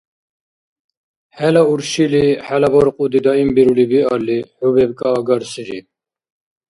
[1.35, 5.79] XӀела уршили хӀела баркьуди даимбирули биалли, xӀу бебкӀаагарсири.